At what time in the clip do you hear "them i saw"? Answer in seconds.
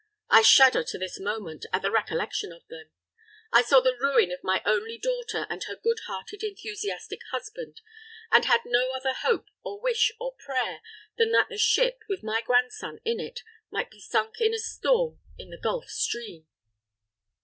2.69-3.81